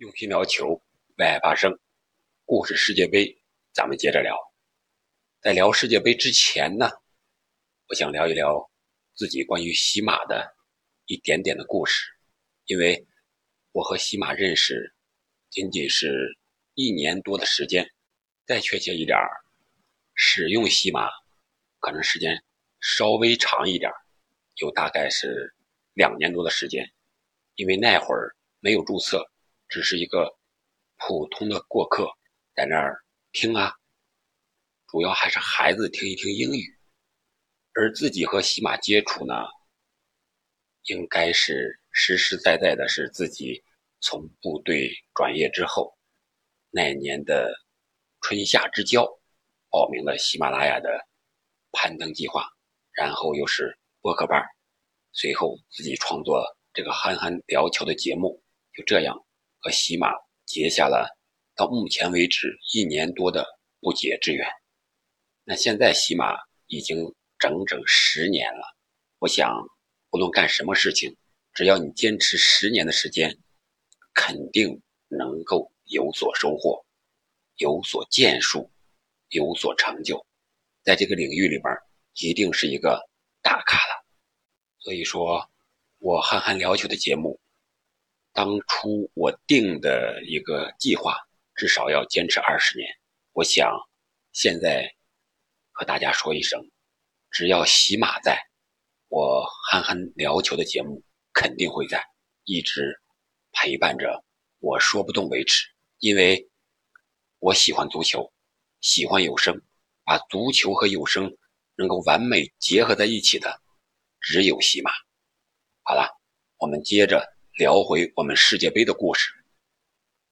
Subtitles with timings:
[0.00, 0.82] 用心聊球，
[1.18, 1.78] 为爱发声。
[2.46, 3.38] 故事世界杯，
[3.74, 4.34] 咱们接着聊。
[5.42, 6.88] 在聊世界杯之前呢，
[7.86, 8.70] 我想聊一聊
[9.12, 10.56] 自己关于喜马的
[11.04, 12.08] 一点点的故事。
[12.64, 13.06] 因为
[13.72, 14.90] 我和喜马认识
[15.50, 16.34] 仅仅是
[16.72, 17.86] 一年多的时间，
[18.46, 19.28] 再确切一点儿，
[20.14, 21.10] 使用喜马
[21.78, 22.42] 可能时间
[22.80, 23.96] 稍微长一点儿，
[24.62, 25.54] 有大概是
[25.92, 26.90] 两年多的时间。
[27.56, 29.30] 因为那会儿没有注册。
[29.70, 30.36] 只是一个
[30.98, 32.06] 普通的过客，
[32.54, 33.72] 在那儿听啊，
[34.88, 36.76] 主要还是孩子听一听英语，
[37.74, 39.34] 而自己和喜马接触呢，
[40.82, 43.62] 应该是实实在在的，是自己
[44.00, 45.96] 从部队转业之后
[46.70, 47.54] 那年的
[48.20, 49.06] 春夏之交，
[49.70, 51.06] 报名了喜马拉雅的
[51.70, 52.44] 攀登计划，
[52.92, 54.44] 然后又是播客班，
[55.12, 58.42] 随后自己创作这个憨憨聊球的节目，
[58.74, 59.24] 就这样。
[59.60, 60.08] 和喜马
[60.46, 61.16] 结下了
[61.54, 63.46] 到目前为止一年多的
[63.80, 64.46] 不解之缘。
[65.44, 66.34] 那现在喜马
[66.66, 68.76] 已经整整十年了。
[69.18, 69.52] 我想，
[70.08, 71.16] 不论干什么事情，
[71.52, 73.38] 只要你坚持十年的时间，
[74.14, 76.84] 肯定能够有所收获，
[77.56, 78.70] 有所建树，
[79.28, 80.24] 有所成就。
[80.82, 81.76] 在这个领域里边，
[82.14, 83.08] 一定是一个
[83.42, 84.06] 大咖了。
[84.78, 85.50] 所以说，
[85.98, 87.38] 我憨憨聊球的节目。
[88.32, 91.16] 当初我定的一个计划，
[91.56, 92.88] 至少要坚持二十年。
[93.32, 93.68] 我想，
[94.32, 94.88] 现在
[95.72, 96.60] 和大家说一声，
[97.30, 98.38] 只要喜马在，
[99.08, 102.04] 我憨憨聊球的节目肯定会在，
[102.44, 103.00] 一直
[103.52, 104.24] 陪伴着
[104.60, 105.64] 我说不动为止。
[105.98, 106.48] 因为
[107.40, 108.32] 我喜欢足球，
[108.80, 109.60] 喜欢有声，
[110.04, 111.36] 把足球和有声
[111.74, 113.60] 能够完美结合在一起的，
[114.20, 114.92] 只有喜马。
[115.82, 116.08] 好了，
[116.58, 117.39] 我们接着。
[117.60, 119.28] 聊回我们世界杯的故事。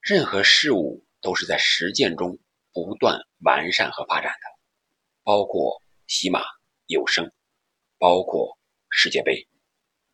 [0.00, 2.38] 任何事物都是在实践中
[2.72, 4.46] 不断完善和发展的，
[5.24, 6.40] 包括喜马
[6.86, 7.30] 有声，
[7.98, 8.56] 包括
[8.88, 9.46] 世界杯，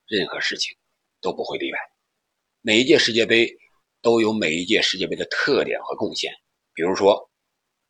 [0.08, 0.76] 任何事情
[1.20, 1.78] 都不会例外。
[2.62, 3.48] 每一届世界杯
[4.02, 6.34] 都有每一届世界杯的特点和贡献，
[6.75, 7.31] 比如说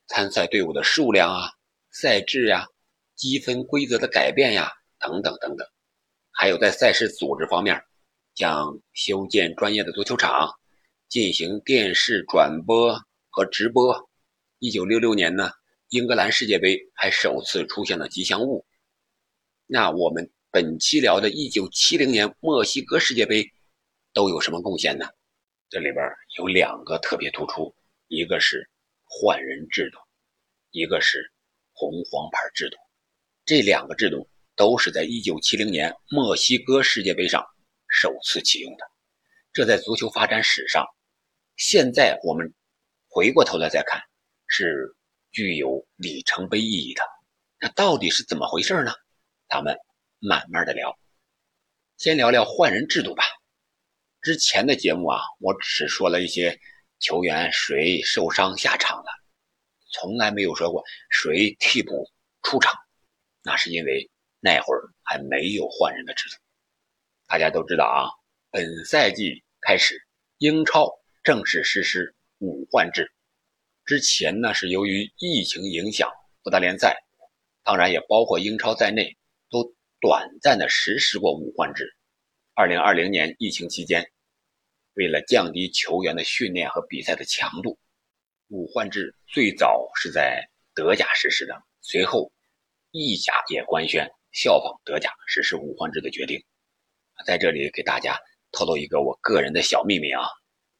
[0.07, 1.49] 参赛队伍的数量啊、
[1.91, 2.67] 赛制呀、
[3.15, 5.67] 积分规则的改变呀等等等等，
[6.31, 7.83] 还有在赛事组织方面。
[8.35, 10.51] 将修建专业的足球场，
[11.09, 12.99] 进行电视转播
[13.31, 14.11] 和直播。
[14.59, 15.53] 一九六六年呢，
[15.91, 18.67] 英格兰世界杯还首次出现了吉祥物。
[19.67, 23.49] 那我们本期聊的1970年墨西哥世界杯
[24.13, 25.07] 都有什么贡献呢？
[25.71, 26.05] 这里边
[26.37, 27.73] 有两个特别突出，
[28.09, 28.69] 一个是
[29.05, 29.99] 换人制度，
[30.73, 31.33] 一个是
[31.73, 32.77] 红黄牌制度。
[33.47, 37.45] 这两个制度都是在1970年墨西哥世界杯上。
[37.95, 38.85] 首次启用的，
[39.53, 40.85] 这在足球发展史上，
[41.57, 42.53] 现在我们
[43.09, 44.03] 回过头来再看，
[44.49, 44.97] 是
[45.31, 47.03] 具有里程碑意义的。
[47.61, 48.93] 那到底是怎么回事呢？
[49.49, 49.79] 咱们
[50.19, 50.99] 慢慢的聊。
[51.97, 53.23] 先聊聊换人制度吧。
[54.21, 56.59] 之前的节目啊，我只说了一些
[56.99, 59.07] 球员谁受伤下场了，
[59.93, 62.11] 从来没有说过谁替补
[62.43, 62.75] 出场。
[63.43, 66.37] 那是因为那会儿还没有换人的制度。
[67.35, 68.07] 大家都知道啊，
[68.53, 70.01] 本赛季开始，
[70.39, 70.89] 英超
[71.25, 73.11] 正式实施五换制。
[73.85, 76.09] 之前呢，是由于疫情影响，
[76.45, 76.97] 各大联赛，
[77.65, 79.17] 当然也包括英超在内，
[79.51, 81.97] 都短暂的实施过五换制。
[82.55, 84.13] 二零二零年疫情期间，
[84.93, 87.77] 为了降低球员的训练和比赛的强度，
[88.47, 92.31] 五换制最早是在德甲实施的，随后
[92.93, 96.41] 意甲也官宣效仿德甲实施五换制的决定。
[97.27, 98.19] 在这里给大家
[98.53, 100.23] 透露一个我个人的小秘密啊，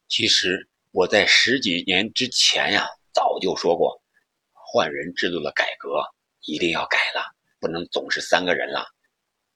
[0.07, 4.01] 其实我在十几年之前呀，早就说过，
[4.53, 6.03] 换人制度的改革
[6.41, 8.85] 一定要改了，不能总是三个人了，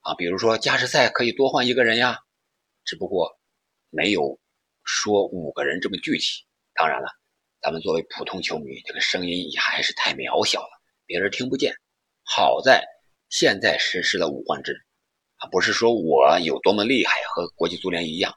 [0.01, 2.19] 啊，比如说加时赛可以多换一个人呀，
[2.83, 3.39] 只不过
[3.89, 4.39] 没有
[4.83, 6.45] 说五个人这么具体。
[6.73, 7.07] 当然了，
[7.61, 11.75] 咱们作为普通球迷，这个声音也还是太渺小了，别人听不见。
[12.23, 12.83] 好在
[13.29, 14.85] 现在实施了五换制。
[15.39, 18.33] 啊，不是说我有多么厉害，和国际足联一样，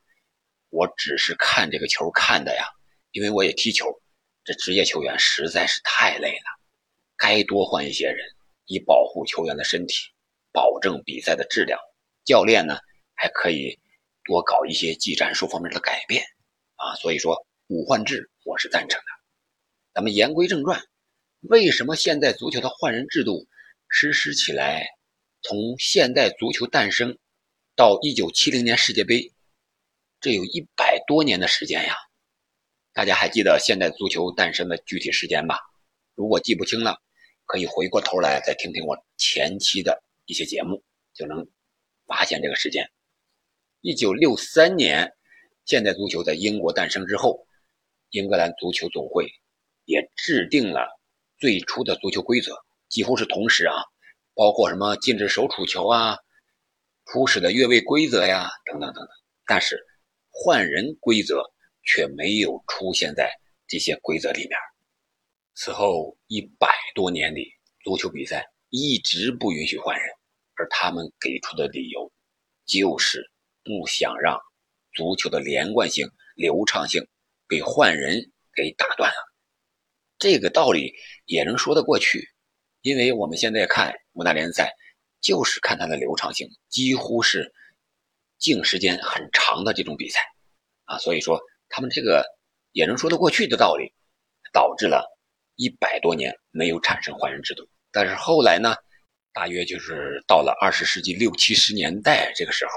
[0.71, 2.65] 我只是看这个球看的呀。
[3.11, 4.01] 因为我也踢球，
[4.43, 6.61] 这职业球员实在是太累了，
[7.17, 8.27] 该多换一些人，
[8.65, 9.95] 以保护球员的身体，
[10.51, 11.79] 保证比赛的质量。
[12.25, 12.79] 教练呢，
[13.15, 13.79] 还可以
[14.25, 16.25] 多搞一些技战术方面的改变
[16.77, 16.95] 啊。
[16.95, 19.07] 所以说五换制我是赞成的。
[19.93, 20.81] 咱们言归正传，
[21.41, 23.47] 为什么现在足球的换人制度
[23.89, 24.87] 实施起来？
[25.43, 27.19] 从现代足球诞生
[27.75, 29.33] 到一九七零年世界杯，
[30.21, 31.97] 这有一百多年的时间呀。
[32.93, 35.59] 大家还记得现代足球诞生的具体时间吧？
[36.15, 37.03] 如果记不清了，
[37.45, 41.49] 可以回过头来再听听我前期的一些节目，就能
[42.07, 42.89] 发现这个时间。
[43.81, 45.13] 一九六三年，
[45.65, 47.49] 现代足球在英国诞生之后，
[48.11, 49.29] 英格兰足球总会
[49.87, 51.01] 也制定了
[51.39, 52.55] 最初的足球规则，
[52.89, 53.75] 几乎是同时啊，
[54.35, 56.17] 包括什么禁止手触球啊、
[57.07, 59.09] 初始的越位规则呀等等等等。
[59.47, 59.79] 但是
[60.31, 61.43] 换人规则
[61.85, 63.31] 却没有出现在
[63.67, 64.51] 这些规则里面。
[65.55, 67.53] 此后一百多年里，
[67.85, 70.09] 足球比赛一直不允许换人，
[70.55, 72.13] 而他们给出的理由
[72.65, 73.29] 就是。
[73.65, 74.41] 不想让
[74.93, 77.07] 足球的连贯性、流畅性
[77.47, 79.17] 被换人给打断了，
[80.19, 80.93] 这个道理
[81.27, 82.29] 也能说得过去，
[82.83, 84.73] 因为我们现在看五大联赛，
[85.21, 87.53] 就是看它的流畅性，几乎是
[88.39, 90.21] 静时间很长的这种比赛
[90.85, 92.25] 啊，所以说他们这个
[92.73, 93.93] 也能说得过去的道理，
[94.53, 95.09] 导致了
[95.57, 97.67] 一百多年没有产生换人制度。
[97.91, 98.75] 但是后来呢，
[99.33, 102.73] 大约就是到了二十世纪六七十年代这个时候。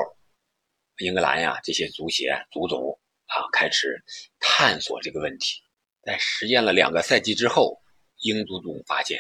[0.99, 4.01] 英格兰呀，这些足协、足总啊，开始
[4.39, 5.61] 探索这个问题。
[6.03, 7.81] 在实验了两个赛季之后，
[8.19, 9.19] 英足总发现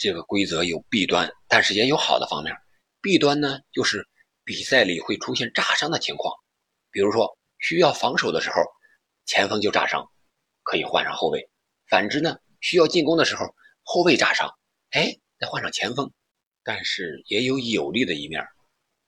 [0.00, 2.56] 这个规则有弊端，但是也有好的方面。
[3.02, 4.08] 弊端呢，就是
[4.44, 6.34] 比赛里会出现炸伤的情况，
[6.90, 8.62] 比如说需要防守的时候，
[9.26, 10.10] 前锋就炸伤，
[10.62, 11.40] 可以换上后卫；
[11.86, 14.50] 反之呢，需要进攻的时候，后卫炸伤，
[14.92, 16.10] 哎，再换上前锋。
[16.62, 18.42] 但是也有有利的一面。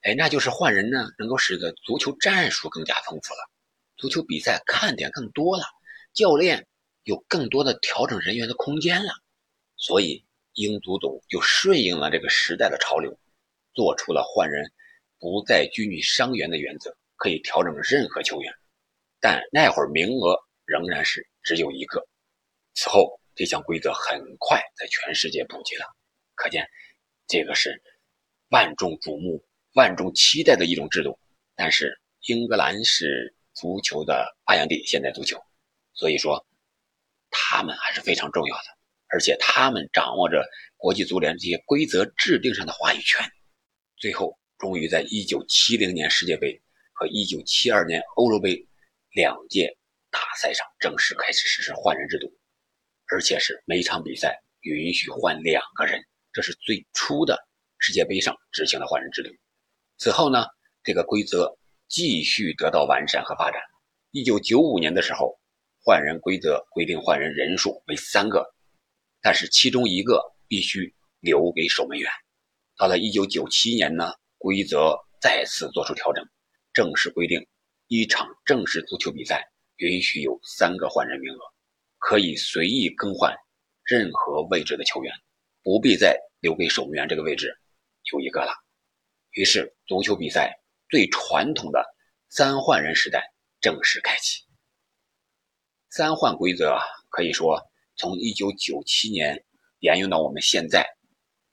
[0.01, 3.49] 哎，那就是换人呢，能够使得足球战术更加丰富了，
[3.97, 5.63] 足球比赛看点更多了，
[6.13, 6.67] 教练
[7.01, 9.11] 有更多的调整人员的空间了，
[9.75, 10.23] 所以
[10.53, 13.17] 英足总就顺应了这个时代的潮流，
[13.73, 14.71] 做出了换人
[15.19, 18.53] 不再拘泥伤员的原则，可以调整任何球员，
[19.19, 22.07] 但那会儿名额仍然是只有一个。
[22.73, 25.85] 此后，这项规则很快在全世界普及了，
[26.35, 26.67] 可见
[27.27, 27.81] 这个是
[28.49, 29.43] 万众瞩目。
[29.75, 31.17] 万众期待的一种制度，
[31.55, 35.41] 但是英格兰是足球的发源地，现代足球，
[35.95, 36.45] 所以说
[37.31, 38.65] 他们还是非常重要的，
[39.13, 40.43] 而且他们掌握着
[40.75, 43.23] 国际足联这些规则制定上的话语权。
[43.95, 46.59] 最后，终于在1970年世界杯
[46.93, 48.67] 和1972年欧洲杯
[49.11, 49.77] 两届
[50.09, 52.33] 大赛上正式开始实施换人制度，
[53.05, 56.01] 而且是每场比赛允许换两个人，
[56.31, 57.37] 这是最初的
[57.77, 59.29] 世界杯上执行的换人制度。
[59.99, 60.47] 此后呢，
[60.83, 61.55] 这个规则
[61.87, 63.61] 继续得到完善和发展。
[64.09, 65.39] 一九九五年的时候，
[65.83, 68.52] 换人规则规定换人人数为三个，
[69.23, 72.11] 但是其中一个必须留给守门员。
[72.75, 76.23] 到了一九九七年呢，规则再次做出调整，
[76.73, 77.47] 正式规定
[77.87, 81.39] 一场正式足球比赛允许有三个换人名额，
[81.99, 83.33] 可以随意更换
[83.83, 85.13] 任何位置的球员，
[85.63, 87.57] 不必再留给守门员这个位置
[88.11, 88.51] 有一个了。
[89.31, 90.59] 于是，足球比赛
[90.89, 91.83] 最传统的
[92.27, 94.43] 三换人时代正式开启。
[95.89, 96.77] 三换规则
[97.09, 97.59] 可以说
[97.95, 99.45] 从1997年
[99.79, 100.85] 沿用到我们现在，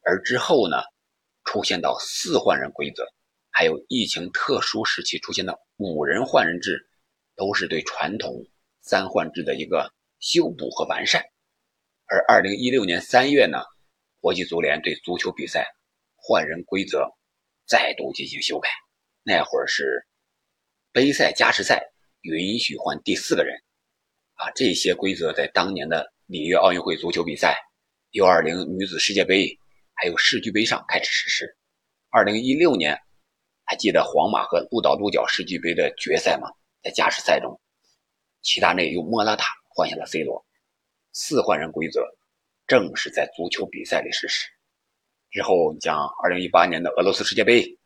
[0.02, 0.76] 而之后呢，
[1.44, 3.06] 出现到四换人规则，
[3.50, 6.88] 还有疫情特殊时期出现的五人换人制，
[7.36, 8.46] 都是对传统
[8.80, 11.22] 三换制的一个修补和完善。
[12.06, 13.58] 而2016年3月呢，
[14.20, 15.66] 国际足联对足球比赛
[16.16, 17.08] 换人规则。
[17.66, 18.68] 再度进行修改，
[19.22, 20.04] 那会儿是
[20.90, 21.80] 杯赛、加时赛
[22.22, 23.62] 允许换第四个人，
[24.34, 27.58] 啊，这些规则在当年的里约奥运会足球比赛、
[28.12, 29.58] U20 女子世界杯
[29.94, 31.56] 还有世俱杯上开始实施。
[32.12, 32.96] 2016年，
[33.64, 36.48] 还记得皇马和鹿岛鹿角世俱杯的决赛吗？
[36.84, 37.60] 在加时赛中，
[38.42, 40.46] 齐达内用莫拉塔换下了 C 罗，
[41.12, 42.00] 四换人规则
[42.68, 44.46] 正式在足球比赛里实施。
[45.32, 47.76] 之后，像2018年的俄罗斯世界杯、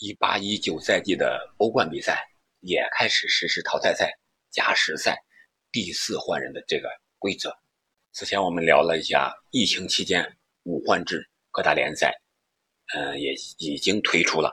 [0.00, 2.22] 18-19赛季的欧冠比赛
[2.60, 4.12] 也开始实施淘汰赛、
[4.50, 5.18] 加时赛、
[5.72, 6.86] 第四换人的这个
[7.18, 7.50] 规则。
[8.12, 12.12] 此前我们聊了一下，疫情期间五换制各大联赛，
[12.94, 14.50] 嗯，也已经推出了。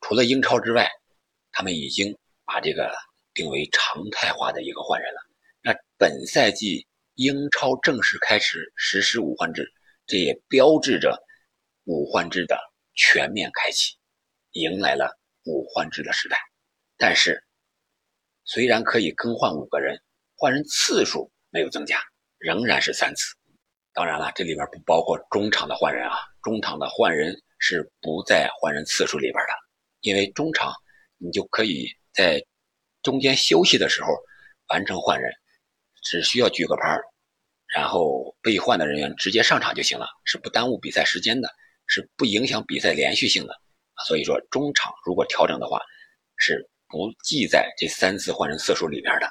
[0.00, 0.90] 除了英超之外，
[1.52, 2.92] 他们已经把这个
[3.32, 5.20] 定为常态化的一个换人了。
[5.62, 9.72] 那本赛季英超正式开始实施五换制，
[10.06, 11.16] 这也标志着。
[11.84, 12.56] 五换制的
[12.94, 13.96] 全面开启，
[14.52, 16.36] 迎来了五换制的时代。
[16.96, 17.42] 但是，
[18.44, 20.00] 虽然可以更换五个人，
[20.36, 21.98] 换人次数没有增加，
[22.40, 23.36] 仍然是三次。
[23.92, 29.52] 当然了，这里边不包括中场的换人啊，中场的换人是不在换人次数里边的，
[30.00, 30.72] 因为中场
[31.18, 32.44] 你就可以在
[33.02, 34.08] 中间休息的时候
[34.68, 35.30] 完成换人，
[36.02, 36.98] 只需要举个牌，
[37.74, 41.48] 然后被换的人员直接上场就行了，是不耽误比赛时间的，
[41.86, 43.54] 是不影响比赛连续性的。
[44.06, 45.80] 所以说中场如果调整的话，
[46.36, 49.28] 是不计在这三次换人次数里边的。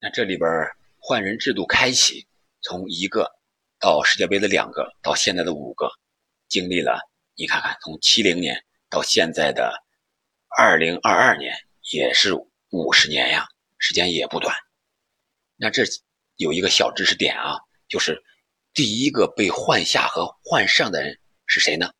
[0.00, 0.50] 那这里边
[0.98, 2.26] 换人制度开启，
[2.64, 3.30] 从一个
[3.78, 5.86] 到世界杯的两个，到现在的五个，
[6.48, 6.98] 经历了
[7.36, 8.56] 你看看，从七零年
[8.88, 9.70] 到现在的
[10.48, 11.54] 二零二二年，
[11.92, 12.32] 也是
[12.70, 14.54] 五十年呀，时间也不短。
[15.56, 15.82] 那这
[16.36, 18.18] 有一个小知识点啊，就是
[18.72, 21.92] 第一个被换下和换上的人是谁呢？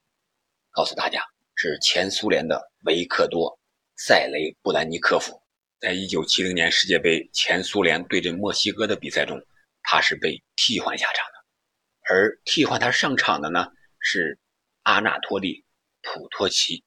[0.71, 1.23] 告诉大家，
[1.55, 3.51] 是前苏联的维克多·
[3.97, 5.39] 塞雷布兰尼科夫。
[5.79, 9.39] 在一九七零年世界杯前苏联对阵墨西哥的比赛中，
[9.85, 13.69] 他是被替换下场的，而替换他上场的呢
[14.01, 14.41] 是
[14.83, 15.61] 阿纳托利·
[16.03, 16.83] 普托奇。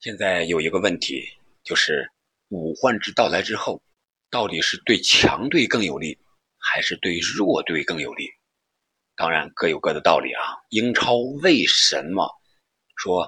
[0.00, 1.22] 现在有一个问题，
[1.62, 2.10] 就是
[2.48, 3.82] 五换制到来之后。
[4.30, 6.18] 到底是对强队更有利，
[6.58, 8.28] 还是对弱队更有利？
[9.16, 10.42] 当然各有各的道理啊。
[10.68, 12.28] 英超为什么
[12.96, 13.26] 说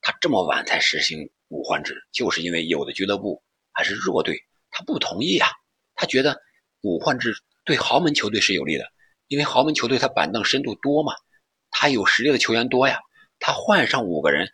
[0.00, 1.94] 他这么晚才实行五换制？
[2.10, 3.40] 就是因为有的俱乐部
[3.70, 5.48] 还是弱队，他不同意啊。
[5.94, 6.36] 他觉得
[6.80, 7.32] 五换制
[7.70, 8.90] 对豪门球队是有利的，
[9.28, 11.14] 因为豪门球队他板凳深度多嘛，
[11.70, 12.98] 他有实力的球员多呀。
[13.38, 14.52] 他换上五个人，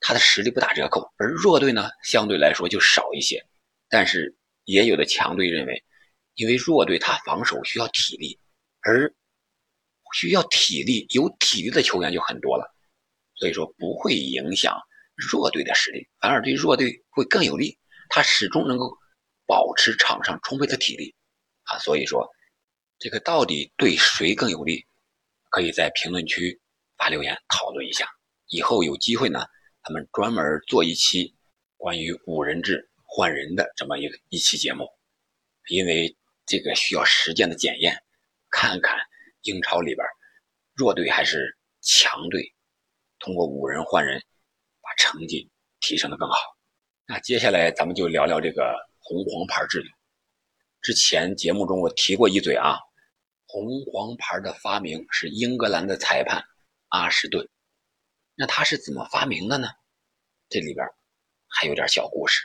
[0.00, 3.46] 他的实力不打折扣，而弱队呢相对来说就少一些，
[3.88, 4.36] 但是。
[4.68, 5.84] 也有的强队认为，
[6.34, 8.36] 因为弱队他防守需要体力，
[8.80, 9.14] 而
[10.12, 12.74] 需要体力有体力的球员就很多了，
[13.36, 14.76] 所以说不会影响
[15.14, 17.78] 弱队的实力，反而对弱队会更有利。
[18.08, 18.92] 他始终能够
[19.46, 21.14] 保持场上充沛的体力
[21.62, 22.28] 啊，所以说
[22.98, 24.84] 这个到底对谁更有利，
[25.50, 26.60] 可以在评论区
[26.96, 28.08] 发留言讨论一下。
[28.48, 29.46] 以后有机会呢，
[29.84, 31.34] 咱们专门做一期
[31.76, 32.88] 关于五人制。
[33.08, 34.86] 换人的这么一个一期节目，
[35.68, 37.96] 因为这个需要实践的检验，
[38.50, 38.98] 看看
[39.42, 40.06] 英超里边
[40.74, 42.52] 弱队还是强队，
[43.20, 44.20] 通过五人换人
[44.82, 45.48] 把成绩
[45.80, 46.36] 提升的更好。
[47.06, 49.88] 那接下来咱们就聊聊这个红黄牌制度。
[50.82, 52.76] 之前节目中我提过一嘴啊，
[53.56, 56.44] 红黄牌的发明是英格兰的裁判
[56.88, 57.48] 阿什顿。
[58.34, 59.68] 那他是怎么发明的呢？
[60.50, 60.86] 这里边
[61.48, 62.42] 还有点小故事。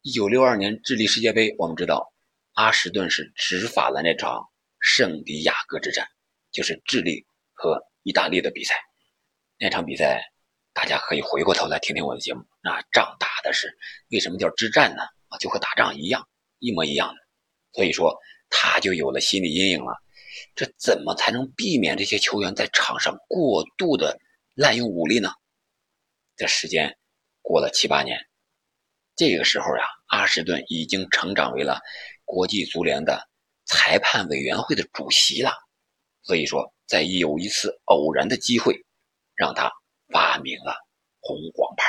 [0.00, 2.14] 一九六二年智利世界杯，我们知道
[2.54, 4.42] 阿什顿是执法了那场
[4.80, 6.08] 圣地亚哥之战，
[6.50, 8.74] 就是智利和意大利的比赛。
[9.58, 10.24] 那场比赛，
[10.72, 12.42] 大家可以回过头来听听我的节目。
[12.62, 13.68] 那仗打的是
[14.08, 15.02] 为什么叫之战呢？
[15.28, 16.26] 啊，就和打仗一样，
[16.60, 17.20] 一模一样的。
[17.74, 18.18] 所以说
[18.48, 19.92] 他就有了心理阴影了。
[20.56, 24.18] 这怎么才能避免这些球员在场上过度的
[24.54, 25.30] 滥用武力呢？
[26.34, 26.96] 这时间
[27.42, 28.18] 过了七八年。
[29.14, 31.78] 这个时候呀，阿什顿已经成长为了
[32.24, 33.28] 国际足联的
[33.66, 35.52] 裁判委员会的主席了。
[36.22, 38.74] 所以说，在有一次偶然的机会，
[39.34, 39.70] 让他
[40.10, 40.74] 发明了
[41.20, 41.84] 红黄牌。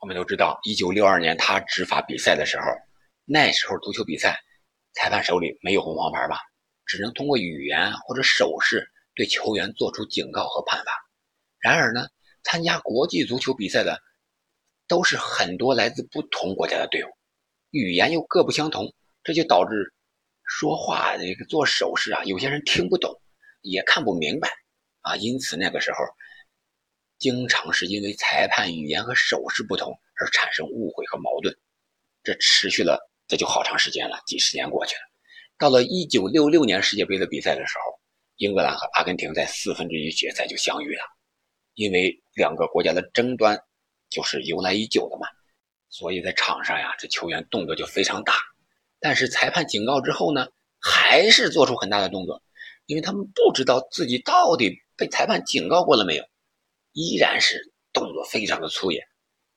[0.00, 2.64] 我们都知道，一九六二年他执法比赛的时候，
[3.24, 4.38] 那时候足球比赛
[4.92, 6.38] 裁判手里没有红黄牌吧，
[6.92, 10.92] 只能通过语言或者手势对球员做出警告和判罚。
[11.58, 12.08] 然而呢，
[12.42, 13.98] 参加国际足球比赛的。
[14.88, 17.08] 都是很多来自不同国家的队伍，
[17.70, 19.94] 语言又各不相同，这就导致
[20.44, 23.18] 说话这个做手势啊，有些人听不懂，
[23.62, 24.50] 也看不明白
[25.00, 25.16] 啊。
[25.16, 25.98] 因此那个时候，
[27.16, 31.56] 经常是因为裁判语言和手势不同而产生误会和矛盾。
[32.22, 35.11] 这持续了这就好长时间了，几十年过去了。
[35.62, 37.96] 到了1966年世界杯的比赛的时候，
[38.34, 41.04] 英格兰和阿根廷在四分之一决赛就相遇了，
[41.74, 43.56] 因为两个国家的争端。
[44.10, 45.26] 就是由来已久的嘛，
[45.88, 48.34] 所以在场上呀，这球员动作就非常大。
[49.00, 50.48] 但是裁判警告之后呢，
[50.80, 52.42] 还是做出很大的动作，
[52.84, 56.24] 因为他们不知道自己到底被裁判警告过了没有，
[56.92, 59.00] 依然是动作非常的粗野，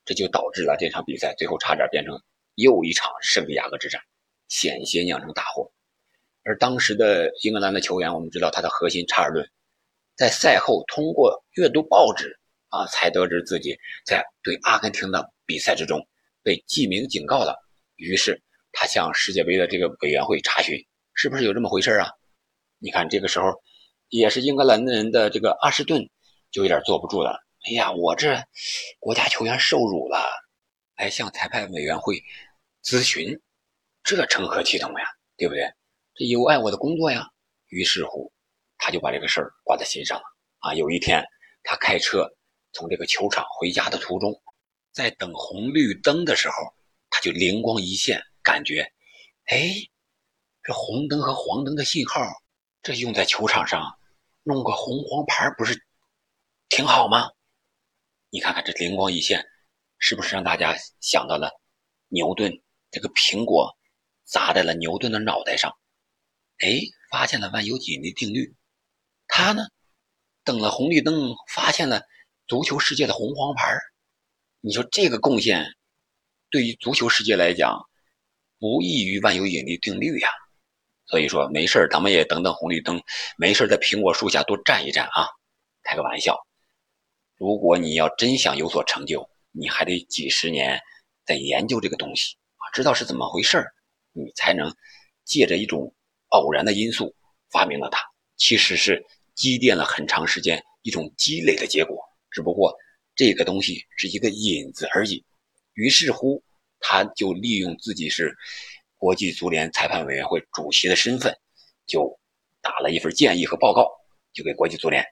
[0.06, 2.18] 这就导致了这场比赛最后差点变成
[2.54, 4.00] 又一场圣地亚哥之战，
[4.48, 5.70] 险些酿成大祸。
[6.46, 9.46] 而当时的英格兰的球员，我们知道他的核心查尔顿，
[10.16, 12.40] 在赛后通过阅读报纸。
[12.70, 16.06] 啊，才得知自己在对阿根廷的比赛之中
[16.44, 17.56] 被记名警告了。
[17.96, 18.42] 于是
[18.74, 20.76] 他向世界杯的这个委员会查询，
[21.14, 22.10] 是不是有这么回事啊？
[22.80, 23.54] 你看这个时候，
[24.10, 26.10] 也是英格兰人的这个阿什顿
[26.52, 27.40] 就有点坐不住了。
[27.66, 28.36] 哎呀，我这
[29.00, 30.18] 国家球员受辱了，
[30.98, 32.22] 来向裁判委员会
[32.84, 33.40] 咨询，
[34.04, 35.06] 这成何体统呀？
[35.38, 35.64] 对不对？
[36.16, 37.30] 这有碍我的工作呀。
[37.68, 38.32] 于是乎，
[38.78, 40.24] 他就把这个事儿挂在心上了。
[40.60, 41.24] 啊，有一天
[41.64, 42.28] 他开车。
[42.78, 44.38] 从这个球场回家的途中，
[44.92, 46.56] 在等红绿灯的时候，
[47.10, 48.82] 他就灵光一现，感觉，
[49.46, 49.72] 哎，
[50.62, 52.22] 这红灯和黄灯的信号，
[52.82, 53.98] 这用在球场上，
[54.44, 55.86] 弄个红黄牌不是
[56.68, 57.30] 挺好吗？
[58.30, 59.48] 你看看这灵光一现，
[59.98, 61.50] 是不是让大家想到了
[62.10, 63.74] 牛顿这个苹果
[64.26, 65.74] 砸在了牛顿的脑袋上？
[66.60, 66.80] 哎，
[67.12, 68.56] 发现了万有引力定律。
[69.28, 69.64] 他呢，
[70.44, 72.04] 等了红绿灯，发现了
[72.48, 73.78] 足球世界的红黄牌。
[74.62, 75.66] 你说这个贡献，
[76.50, 77.78] 对于足球世界来讲，
[78.58, 80.30] 不异于万有引力定律呀。
[81.08, 83.02] 所以说，没事咱们也等等红绿灯，
[83.38, 85.28] 没事在苹果树下多站一站啊。
[85.84, 86.36] 开个玩笑，
[87.36, 90.82] 如果你要真想有所成就，你还得几十年
[91.26, 93.64] 在研究这个东西啊，知道是怎么回事
[94.14, 94.76] 你才能
[95.26, 95.94] 借着一种
[96.30, 97.16] 偶然的因素
[97.52, 98.00] 发明了它。
[98.38, 99.04] 其实是
[99.34, 101.98] 积淀了很长时间一种积累的结果，
[102.32, 102.76] 只不过
[103.16, 105.24] 这个东西是一个引子而已。
[105.74, 106.44] 于是乎，
[106.80, 108.36] 他就利用自己是。
[108.98, 111.38] 国际足联裁判委员会主席的身份，
[111.86, 112.18] 就
[112.62, 113.88] 打了一份建议和报告，
[114.34, 115.06] 就给国际足联。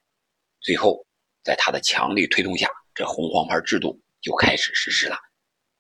[0.61, 1.05] 最后，
[1.43, 5.17] 在他的强力推动下，这红黄牌制度就开始实施了。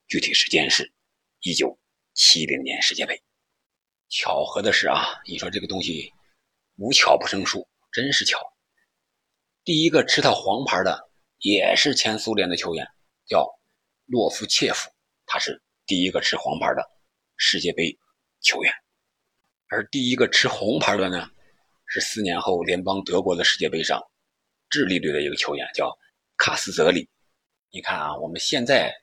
[0.07, 0.91] 具体时间是
[1.39, 1.79] 一九
[2.13, 3.19] 七零年世界杯。
[4.09, 6.11] 巧合的是啊，你说这个东西
[6.77, 8.39] 无巧不成书，真是巧。
[9.63, 12.87] 第一个吃到黄牌的也是前苏联的球员，
[13.25, 13.47] 叫
[14.05, 14.89] 洛夫切夫，
[15.25, 16.83] 他是第一个吃黄牌的
[17.37, 17.97] 世界杯。
[18.45, 18.73] 球员，
[19.69, 21.29] 而第一个吃红牌的呢，
[21.85, 24.03] 是四年后联邦德国的世界杯上，
[24.69, 25.97] 智利队的一个球员叫
[26.35, 27.09] 卡斯泽里。
[27.71, 28.93] 你看啊，我们现在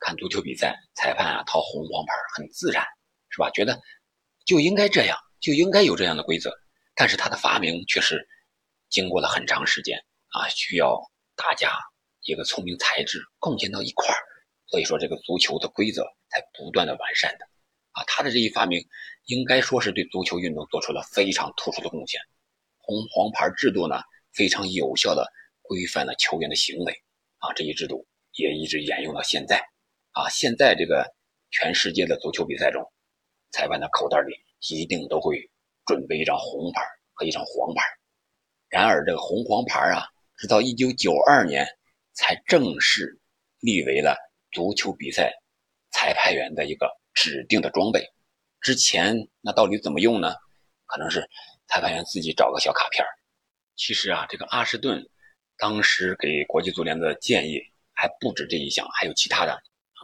[0.00, 2.82] 看足球比赛，裁判啊掏红黄牌很自然，
[3.28, 3.50] 是吧？
[3.50, 3.78] 觉得
[4.46, 6.56] 就应该这样，就应该有这样的规则。
[6.94, 8.26] 但是他的发明却是
[8.88, 9.98] 经过了很长时间
[10.28, 10.98] 啊，需要
[11.34, 11.70] 大家
[12.22, 14.22] 一个聪明才智贡献到一块儿，
[14.68, 17.44] 所以说这个足球的规则才不断的完善的。
[17.90, 18.82] 啊，他的这一发明
[19.26, 22.20] 应该说是对足球运动做出了非常突出的贡献。
[22.78, 23.96] 红黄牌制度呢，
[24.32, 25.26] 非常有效的
[25.60, 26.92] 规范了球员的行为。
[27.38, 29.58] 啊，这一制度也一直沿用到现在。
[30.12, 31.14] 啊，现在这个
[31.50, 32.82] 全世界的足球比赛中，
[33.50, 35.50] 裁判的口袋里一定都会
[35.84, 36.82] 准备一张红牌
[37.14, 37.82] 和一张黄牌。
[38.68, 41.66] 然而，这个红黄牌啊，直到1992年
[42.12, 43.20] 才正式
[43.60, 44.16] 立为了
[44.52, 45.32] 足球比赛
[45.90, 46.90] 裁判员的一个。
[47.18, 48.06] 指定的装备，
[48.60, 50.34] 之前那到底怎么用呢？
[50.84, 51.26] 可能是
[51.66, 53.02] 裁判员自己找个小卡片
[53.74, 55.02] 其实啊，这个阿什顿
[55.56, 57.58] 当时给国际足联的建议
[57.94, 59.58] 还不止这一项，还有其他的，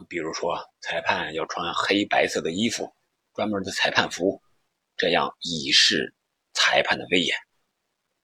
[0.09, 2.91] 比如说裁判要穿黑白色的衣服，
[3.33, 4.41] 专门的裁判服，
[4.97, 6.13] 这样以示
[6.53, 7.35] 裁判的威严。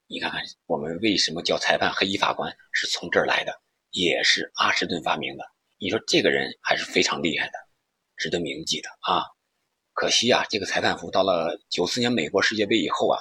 [0.07, 3.53] 你看看我们为什么叫裁判黑衣法官，是从这儿来的，
[3.91, 5.43] 也是阿什顿发明的。
[5.79, 7.53] 你说这个人还是非常厉害的。
[8.17, 9.23] 值得铭记的啊，
[9.93, 13.17] 可惜啊，这个裁判服到了九四年美国世界杯以后啊，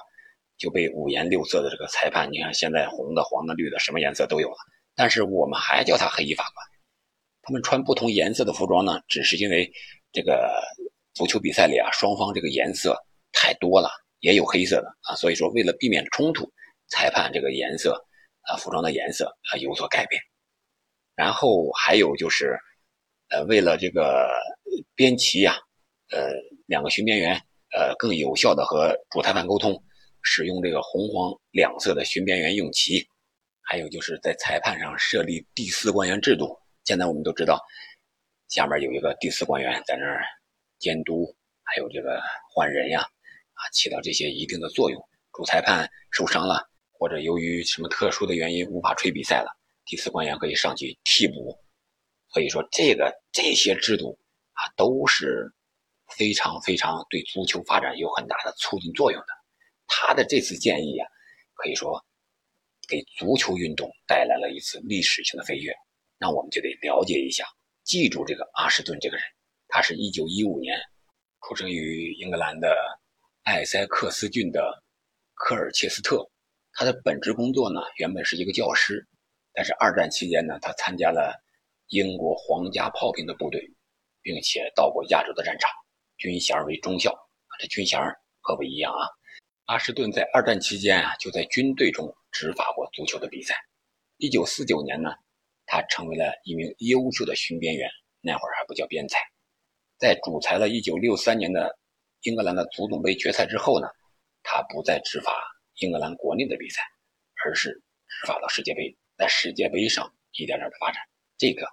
[0.56, 4.56] 就被五颜六色的这个裁判，你看现在红的、黄的、绿的，什么颜色都有了。
[4.96, 6.66] 但是我们还叫他黑衣法官。
[7.42, 9.72] 他们穿不同颜色的服装呢，只是因为
[10.10, 10.60] 这个
[11.18, 12.96] 足球比赛里啊，双方这个颜色
[13.32, 16.48] 太多了，也有黑色的啊，所以说为了避免冲突，
[16.86, 18.00] 裁判这个颜色
[18.42, 20.22] 啊，服装的颜色啊有所改变。
[21.16, 22.56] 然后还有就是。
[23.30, 24.26] 呃，为了这个
[24.94, 25.54] 边旗呀，
[26.12, 26.30] 呃，
[26.64, 27.34] 两个巡边员，
[27.76, 29.78] 呃，更有效的和主裁判沟通，
[30.22, 33.06] 使用这个红黄两色的巡边员用旗，
[33.60, 36.58] 还有就是在裁判上设立第四官员制度。
[36.86, 37.62] 现在我们都知道，
[38.48, 40.24] 下面有一个第四官员在那儿
[40.78, 45.00] 监督，还有这个换人呀，啊，起到这些一定的作用。
[45.32, 51.58] 主裁判受伤了，或者由于什么特殊的原因无法吹比赛了，第四官员可以上去替补。
[52.30, 54.18] 所以说，这个这些制度
[54.52, 55.52] 啊，都是
[56.08, 59.26] 非常非常对足球发展有很大的促进作用的。
[59.86, 61.06] 他的这次建议啊，
[61.54, 62.04] 可以说
[62.88, 65.72] 给足球运动带来了一次历史性的飞跃。
[66.18, 67.46] 那我们就得了解一下，
[67.84, 69.24] 记住这个阿什顿这个人。
[69.68, 70.78] 他是一九一五年
[71.42, 72.76] 出生于英格兰的
[73.44, 74.82] 艾塞克斯郡的
[75.34, 76.28] 科尔切斯特。
[76.72, 79.06] 他的本职工作呢，原本是一个教师，
[79.52, 81.42] 但是二战期间呢，他参加了。
[81.90, 83.66] 英国皇家炮兵的部队，
[84.20, 85.70] 并且到过亚洲的战场，
[86.18, 87.18] 军衔为中校。
[87.58, 87.98] 这军衔
[88.42, 89.08] 可不一样啊！
[89.64, 93.54] 阿什顿在二战期间啊，就在军队中执法过足球的比赛。
[94.18, 95.14] 一九四九年呢，
[95.64, 97.88] 他成为了一名优秀的巡边员，
[98.20, 99.18] 那会儿还不叫边裁。
[99.98, 101.76] 在主裁了一九六三年的
[102.22, 103.88] 英格兰的足总杯决赛之后呢，
[104.42, 105.32] 他不再执法
[105.80, 106.80] 英格兰国内的比赛，
[107.44, 111.02] 而是执法到世界杯，在世界杯上一点点的发展。
[111.36, 111.66] 这个。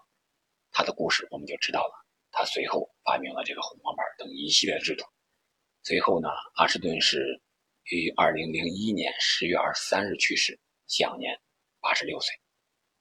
[0.77, 1.93] 他的故事我们就知道了。
[2.31, 5.05] 他随后发明了这个红黄牌等一系列制度。
[5.83, 7.41] 随后呢，阿什顿是
[7.85, 11.39] 于二零零一年十月二十三日去世，享年
[11.79, 12.35] 八十六岁。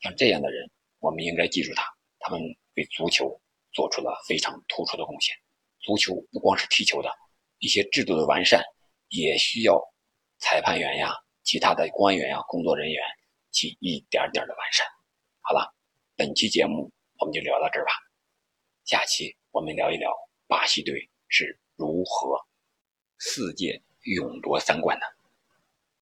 [0.03, 1.85] 像这样的人，我们应该记住他，
[2.21, 2.41] 他们
[2.77, 3.41] 为足球
[3.75, 5.35] 做出了非常突出的贡献。
[5.83, 7.11] 足球不光是踢球的，
[7.59, 8.63] 一些制度的完善
[9.09, 9.79] 也需要
[10.39, 13.03] 裁判员呀、其他的官员呀、工作人员
[13.53, 14.87] 去一点点的完善。
[15.43, 15.75] 好了，
[16.17, 17.93] 本期节目我们就聊到这儿吧，
[18.85, 20.11] 下期我们聊一聊
[20.47, 22.41] 巴西队是如何。
[23.19, 25.14] 四届勇夺三冠的。